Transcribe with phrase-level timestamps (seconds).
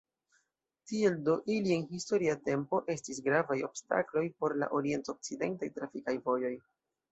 [0.91, 6.55] Tiel do ili en historia tempo estis gravaj obstakloj por la orient-okcidentaj trafikaj vojoj.